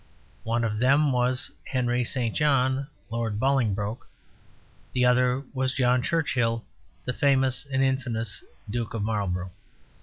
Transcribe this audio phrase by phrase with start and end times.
[0.41, 2.35] One of them was Henry St.
[2.35, 4.09] John, Lord Bolingbroke;
[4.93, 6.65] the other was John Churchill,
[7.05, 9.51] the famous and infamous Duke of Marlborough.